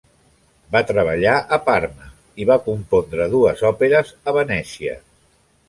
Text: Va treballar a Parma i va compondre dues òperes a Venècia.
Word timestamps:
Va 0.75 0.79
treballar 0.91 1.33
a 1.57 1.59
Parma 1.67 2.09
i 2.45 2.49
va 2.53 2.57
compondre 2.69 3.29
dues 3.37 3.65
òperes 3.73 4.13
a 4.33 4.37
Venècia. 4.43 5.01